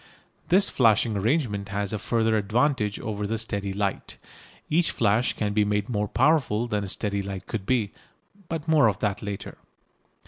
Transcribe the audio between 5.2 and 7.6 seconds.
can be made more powerful than a steady light